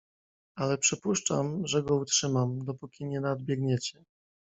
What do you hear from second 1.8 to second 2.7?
go utrzymam,